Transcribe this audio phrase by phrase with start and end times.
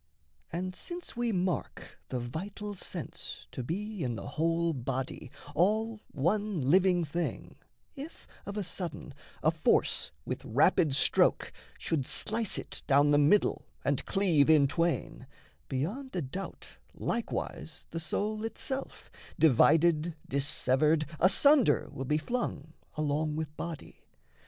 [0.51, 6.59] And since we mark the vital sense to be In the whole body, all one
[6.71, 7.55] living thing,
[7.95, 13.67] If of a sudden a force with rapid stroke Should slice it down the middle
[13.85, 15.27] and cleave in twain,
[15.69, 23.55] Beyond a doubt likewise the soul itself, Divided, dissevered, asunder will be flung Along with
[23.55, 24.01] body.